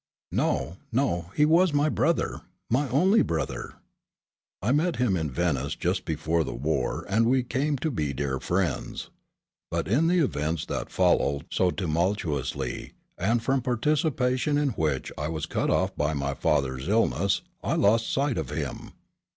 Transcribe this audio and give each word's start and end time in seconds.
"No, 0.31 0.77
no, 0.91 1.31
he 1.35 1.45
was 1.45 1.73
my 1.73 1.87
brother, 1.87 2.41
my 2.71 2.89
only 2.89 3.21
brother." 3.21 3.75
"I 4.59 4.71
met 4.71 4.95
him 4.95 5.15
in 5.15 5.29
Venice 5.29 5.75
just 5.75 6.05
before 6.05 6.43
the 6.43 6.55
war 6.55 7.05
and 7.07 7.27
we 7.27 7.43
came 7.43 7.77
to 7.77 7.91
be 7.91 8.11
dear 8.11 8.39
friends. 8.39 9.11
But 9.69 9.87
in 9.87 10.07
the 10.07 10.17
events 10.17 10.65
that 10.65 10.89
followed 10.89 11.45
so 11.51 11.69
tumultuously, 11.69 12.93
and 13.15 13.43
from 13.43 13.61
participation 13.61 14.57
in 14.57 14.69
which, 14.69 15.11
I 15.19 15.27
was 15.27 15.45
cut 15.45 15.69
off 15.69 15.95
by 15.95 16.15
my 16.15 16.33
father's 16.33 16.87
illness, 16.89 17.43
I 17.63 17.75
lost 17.75 18.11
sight 18.11 18.39
of 18.39 18.49
him." 18.49 18.93